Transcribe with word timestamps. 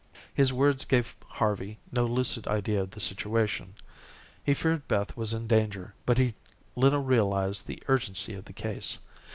His 0.33 0.51
words 0.51 0.83
gave 0.83 1.15
Harvey 1.27 1.77
no 1.91 2.07
lucid 2.07 2.47
idea 2.47 2.81
of 2.81 2.89
the 2.89 2.99
situation. 2.99 3.75
He 4.43 4.55
feared 4.55 4.87
Beth 4.87 5.15
was 5.15 5.31
in 5.31 5.45
danger, 5.45 5.93
but 6.07 6.17
he 6.17 6.33
little 6.75 7.03
realized 7.03 7.67
the 7.67 7.83
urgency 7.87 8.33
of 8.33 8.45
the 8.45 8.51
case. 8.53 8.97